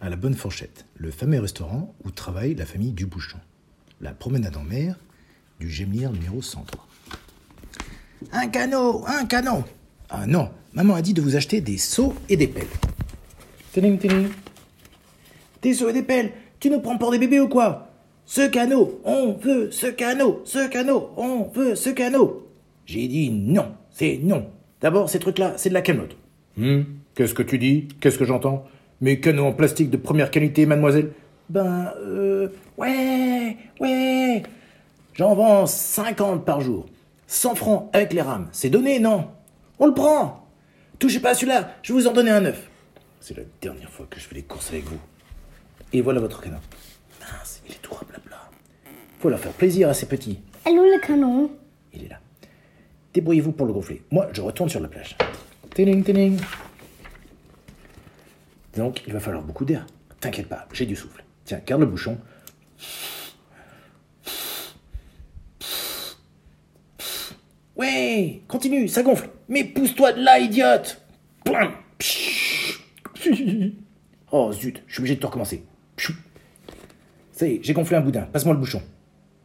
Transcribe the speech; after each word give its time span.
à 0.00 0.08
la 0.08 0.16
Bonne 0.16 0.34
Fourchette, 0.34 0.86
le 0.96 1.10
fameux 1.10 1.40
restaurant 1.40 1.94
où 2.04 2.10
travaille 2.10 2.54
la 2.54 2.66
famille 2.66 2.92
Dubouchon. 2.92 3.38
La 4.00 4.12
promenade 4.12 4.56
en 4.56 4.62
mer 4.62 4.96
du 5.58 5.70
Gémir 5.70 6.12
numéro 6.12 6.42
103. 6.42 6.86
Un 8.32 8.48
canot, 8.48 9.04
un 9.06 9.24
canot 9.26 9.64
Ah 10.10 10.26
non, 10.26 10.50
maman 10.74 10.94
a 10.94 11.02
dit 11.02 11.14
de 11.14 11.22
vous 11.22 11.36
acheter 11.36 11.60
des 11.60 11.78
seaux 11.78 12.14
et 12.28 12.36
des 12.36 12.46
pelles. 12.46 12.66
Tiling, 13.72 13.98
tiling. 13.98 14.28
Des 15.62 15.74
seaux 15.74 15.88
et 15.88 15.92
des 15.92 16.02
pelles 16.02 16.32
Tu 16.60 16.70
nous 16.70 16.80
prends 16.80 16.98
pour 16.98 17.10
des 17.10 17.18
bébés 17.18 17.40
ou 17.40 17.48
quoi? 17.48 17.90
Ce 18.26 18.46
canot, 18.48 19.00
on 19.04 19.32
veut 19.34 19.70
ce 19.70 19.86
canot, 19.86 20.42
ce 20.44 20.68
canot, 20.68 21.10
on 21.16 21.44
veut 21.44 21.74
ce 21.74 21.90
canot. 21.90 22.48
J'ai 22.84 23.06
dit 23.08 23.30
non, 23.30 23.74
c'est 23.90 24.18
non. 24.22 24.50
D'abord, 24.80 25.08
ces 25.08 25.18
trucs-là, 25.18 25.54
c'est 25.56 25.68
de 25.70 25.74
la 25.74 25.82
canote. 25.82 26.16
Hum, 26.58 26.84
qu'est-ce 27.14 27.34
que 27.34 27.42
tu 27.42 27.58
dis? 27.58 27.88
Qu'est-ce 28.00 28.18
que 28.18 28.24
j'entends? 28.24 28.66
Mes 29.00 29.20
canaux 29.20 29.46
en 29.46 29.52
plastique 29.52 29.90
de 29.90 29.96
première 29.96 30.30
qualité, 30.30 30.64
mademoiselle? 30.64 31.12
Ben, 31.50 31.92
euh, 31.98 32.48
ouais, 32.78 33.56
ouais. 33.80 34.42
J'en 35.14 35.34
vends 35.34 35.66
50 35.66 36.44
par 36.44 36.60
jour. 36.60 36.86
100 37.26 37.54
francs 37.56 37.90
avec 37.92 38.12
les 38.12 38.22
rames. 38.22 38.48
C'est 38.52 38.70
donné, 38.70 38.98
non? 38.98 39.28
On 39.78 39.86
le 39.86 39.94
prend 39.94 40.46
Touchez 40.98 41.20
pas 41.20 41.30
à 41.30 41.34
celui-là, 41.34 41.76
je 41.82 41.92
vais 41.92 42.00
vous 42.00 42.06
en 42.06 42.12
donner 42.12 42.30
un 42.30 42.40
neuf. 42.40 42.70
C'est 43.20 43.36
la 43.36 43.42
dernière 43.60 43.90
fois 43.90 44.06
que 44.08 44.18
je 44.18 44.24
fais 44.24 44.34
les 44.34 44.42
courses 44.42 44.70
avec 44.70 44.84
vous. 44.84 44.98
Et 45.92 46.00
voilà 46.00 46.20
votre 46.20 46.40
canot. 46.40 46.56
Mince, 47.20 47.60
il 47.66 47.72
est 47.72 47.82
tout 47.82 47.94
blabla. 48.08 48.48
Faut 49.20 49.28
leur 49.28 49.38
faire 49.38 49.52
plaisir 49.52 49.90
à 49.90 49.94
ces 49.94 50.06
petits. 50.06 50.40
Allô 50.64 50.84
le 50.84 50.98
canon? 51.06 51.50
Il 51.92 52.04
est 52.04 52.08
là. 52.08 52.20
Débrouillez-vous 53.12 53.52
pour 53.52 53.66
le 53.66 53.74
gonfler. 53.74 54.02
Moi, 54.10 54.28
je 54.32 54.40
retourne 54.40 54.70
sur 54.70 54.80
la 54.80 54.88
plage. 54.88 55.16
Tiling, 55.74 56.02
tiling. 56.02 56.38
Donc, 58.76 59.02
il 59.06 59.12
va 59.12 59.20
falloir 59.20 59.42
beaucoup 59.42 59.64
d'air. 59.64 59.86
T'inquiète 60.20 60.48
pas, 60.48 60.66
j'ai 60.72 60.86
du 60.86 60.96
souffle. 60.96 61.24
Tiens, 61.44 61.60
garde 61.66 61.80
le 61.82 61.86
bouchon. 61.86 62.18
Ouais, 67.76 68.42
continue, 68.48 68.88
ça 68.88 69.02
gonfle. 69.02 69.28
Mais 69.48 69.64
pousse-toi 69.64 70.12
de 70.12 70.22
là, 70.22 70.38
idiote. 70.38 71.02
Oh 74.32 74.52
zut, 74.52 74.82
je 74.86 74.92
suis 74.92 75.00
obligé 75.00 75.14
de 75.14 75.20
tout 75.20 75.28
recommencer. 75.28 75.64
Ça 77.30 77.46
y 77.46 77.54
est, 77.54 77.60
j'ai 77.62 77.72
gonflé 77.72 77.96
un 77.96 78.00
boudin. 78.00 78.22
Passe-moi 78.22 78.54
le 78.54 78.60
bouchon. 78.60 78.82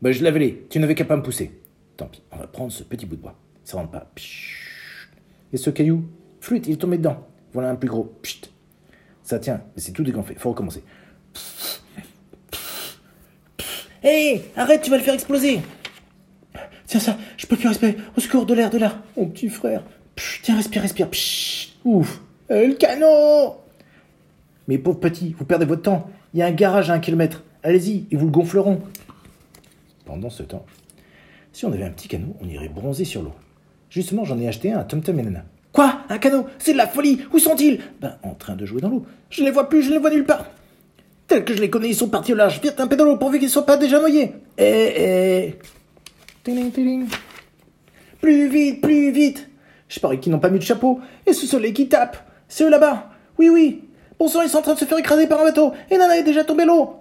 Bah, 0.00 0.12
je 0.12 0.22
l'avais 0.22 0.38
les. 0.38 0.66
Tu 0.70 0.78
n'avais 0.78 0.94
qu'à 0.94 1.04
pas 1.04 1.16
me 1.16 1.22
pousser. 1.22 1.50
Tant 1.96 2.06
pis, 2.06 2.22
on 2.30 2.36
va 2.36 2.46
prendre 2.46 2.70
ce 2.70 2.84
petit 2.84 3.06
bout 3.06 3.16
de 3.16 3.22
bois. 3.22 3.34
Ça 3.64 3.76
rentre 3.76 3.90
pas. 3.90 4.10
Et 5.52 5.56
ce 5.56 5.70
caillou 5.70 6.08
Flûte, 6.40 6.66
il 6.68 6.74
est 6.74 6.76
tombé 6.76 6.98
dedans. 6.98 7.26
Voilà 7.52 7.70
un 7.70 7.74
plus 7.74 7.88
gros. 7.88 8.18
Ça 9.28 9.38
tient, 9.38 9.60
mais 9.76 9.82
c'est 9.82 9.92
tout 9.92 10.02
dégonflé. 10.02 10.36
Faut 10.36 10.48
recommencer. 10.48 10.82
Hé, 14.02 14.40
arrête, 14.56 14.80
tu 14.80 14.90
vas 14.90 14.96
le 14.96 15.02
faire 15.02 15.12
exploser. 15.12 15.60
Tiens 16.86 16.98
ça, 16.98 17.18
je 17.36 17.46
peux 17.46 17.56
plus 17.56 17.68
respirer. 17.68 17.98
Au 18.16 18.22
secours, 18.22 18.46
de 18.46 18.54
l'air, 18.54 18.70
de 18.70 18.78
l'air. 18.78 19.02
Mon 19.18 19.26
petit 19.26 19.50
frère. 19.50 19.82
Tiens, 20.42 20.56
respire, 20.56 20.80
respire. 20.80 21.10
Psh, 21.10 21.76
ouf. 21.84 22.22
Euh, 22.50 22.68
le 22.68 22.74
canon 22.76 23.56
Mais 24.66 24.78
pauvre 24.78 24.98
petit, 24.98 25.36
vous 25.38 25.44
perdez 25.44 25.66
votre 25.66 25.82
temps. 25.82 26.08
Il 26.32 26.40
y 26.40 26.42
a 26.42 26.46
un 26.46 26.52
garage 26.52 26.88
à 26.88 26.94
un 26.94 26.98
kilomètre. 26.98 27.44
Allez-y, 27.62 28.06
ils 28.10 28.16
vous 28.16 28.24
le 28.24 28.32
gonfleront. 28.32 28.80
Pendant 30.06 30.30
ce 30.30 30.42
temps, 30.42 30.64
si 31.52 31.66
on 31.66 31.72
avait 31.74 31.84
un 31.84 31.90
petit 31.90 32.08
canot, 32.08 32.34
on 32.40 32.48
irait 32.48 32.70
bronzer 32.70 33.04
sur 33.04 33.22
l'eau. 33.22 33.34
Justement, 33.90 34.24
j'en 34.24 34.38
ai 34.38 34.48
acheté 34.48 34.72
un 34.72 34.78
à 34.78 34.84
Tom 34.84 35.02
et 35.06 35.12
Nana. 35.12 35.44
Quoi 35.72 36.00
Un 36.08 36.18
canot 36.18 36.46
C'est 36.58 36.72
de 36.72 36.78
la 36.78 36.86
folie 36.86 37.20
Où 37.32 37.38
sont-ils? 37.38 37.80
Ben, 38.00 38.16
en 38.22 38.34
train 38.34 38.56
de 38.56 38.64
jouer 38.66 38.80
dans 38.80 38.88
l'eau. 38.88 39.04
Je 39.30 39.42
ne 39.42 39.46
les 39.46 39.52
vois 39.52 39.68
plus, 39.68 39.82
je 39.82 39.88
ne 39.88 39.94
les 39.94 40.00
vois 40.00 40.10
nulle 40.10 40.24
part. 40.24 40.46
Tels 41.26 41.44
que 41.44 41.54
je 41.54 41.60
les 41.60 41.68
connais, 41.68 41.90
ils 41.90 41.94
sont 41.94 42.08
partis 42.08 42.32
au 42.32 42.36
large. 42.36 42.60
Vite, 42.60 42.80
un 42.80 42.86
pédalo 42.86 43.16
pourvu 43.16 43.38
qu'ils 43.38 43.48
ne 43.48 43.52
soient 43.52 43.66
pas 43.66 43.76
déjà 43.76 44.00
noyés. 44.00 44.32
Eh, 44.56 44.64
eh. 44.64 45.58
Plus 48.20 48.48
vite, 48.48 48.80
plus 48.80 49.10
vite. 49.10 49.48
Je 49.88 50.00
parie 50.00 50.18
qu'ils 50.20 50.32
n'ont 50.32 50.38
pas 50.38 50.50
mis 50.50 50.58
de 50.58 50.64
chapeau. 50.64 51.00
Et 51.26 51.32
ce 51.32 51.46
soleil 51.46 51.74
qui 51.74 51.88
tape. 51.88 52.16
C'est 52.48 52.64
eux 52.64 52.70
là-bas. 52.70 53.10
Oui, 53.38 53.50
oui. 53.50 53.84
Bon 54.18 54.26
sang, 54.26 54.42
ils 54.42 54.48
sont 54.48 54.58
en 54.58 54.62
train 54.62 54.74
de 54.74 54.78
se 54.78 54.84
faire 54.84 54.98
écraser 54.98 55.26
par 55.28 55.40
un 55.40 55.44
bateau. 55.44 55.72
Et 55.90 55.98
Nana 55.98 56.16
est 56.16 56.22
déjà 56.22 56.44
tombée 56.44 56.64
l'eau. 56.64 56.96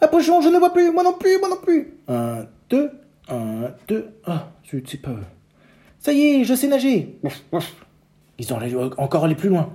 Approchons, 0.00 0.40
je 0.40 0.48
ne 0.48 0.58
vois 0.58 0.72
plus. 0.72 0.90
Moi 0.90 1.04
non 1.04 1.12
plus, 1.12 1.38
moi 1.38 1.48
non 1.48 1.58
plus. 1.62 1.94
Un, 2.08 2.46
deux, 2.70 2.90
un, 3.28 3.70
deux. 3.86 4.08
Ah, 4.26 4.48
zut, 4.68 4.88
c'est 4.90 5.00
pas 5.00 5.10
eux. 5.10 5.24
Ça 6.02 6.12
y 6.12 6.20
est, 6.20 6.44
je 6.44 6.54
sais 6.54 6.66
nager. 6.66 7.16
Ils 8.38 8.52
ont 8.52 8.58
encore 8.98 9.24
aller 9.24 9.36
plus 9.36 9.48
loin. 9.48 9.70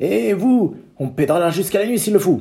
Et 0.00 0.32
vous, 0.32 0.76
on 0.98 1.08
pédalera 1.08 1.50
jusqu'à 1.50 1.78
la 1.78 1.86
nuit 1.86 1.98
s'il 1.98 2.14
le 2.14 2.18
faut. 2.18 2.40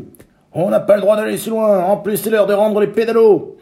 On 0.53 0.69
n'a 0.69 0.79
pas 0.79 0.95
le 0.95 1.01
droit 1.01 1.17
d'aller 1.17 1.38
si 1.38 1.50
loin. 1.50 1.83
En 1.83 1.97
plus, 1.97 2.16
c'est 2.16 2.29
l'heure 2.29 2.47
de 2.47 2.53
rendre 2.53 2.79
les 2.79 2.88
pédalos. 2.88 3.57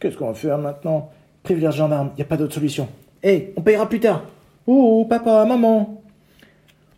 Qu'est-ce 0.00 0.16
qu'on 0.16 0.28
va 0.28 0.34
faire 0.34 0.56
maintenant 0.56 1.10
Prévenir 1.42 1.70
le 1.70 1.76
gendarme, 1.76 2.10
il 2.14 2.16
n'y 2.16 2.22
a 2.22 2.26
pas 2.26 2.38
d'autre 2.38 2.54
solution. 2.54 2.88
Hé, 3.22 3.52
on 3.56 3.60
payera 3.60 3.86
plus 3.86 4.00
tard. 4.00 4.22
Oh, 4.66 5.06
papa, 5.08 5.44
maman. 5.44 6.02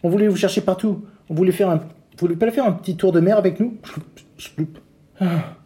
On 0.04 0.08
voulait 0.08 0.28
vous 0.28 0.36
chercher 0.36 0.60
partout. 0.60 1.04
On 1.28 1.34
voulait 1.34 1.52
faire 1.52 1.68
un... 1.68 1.78
Vous 1.78 2.26
voulez 2.26 2.36
pas 2.36 2.50
faire 2.52 2.64
un 2.64 2.72
petit 2.72 2.96
tour 2.96 3.10
de 3.10 3.18
mer 3.18 3.38
avec 3.38 3.58
nous 3.58 3.74
ah. 5.20 5.56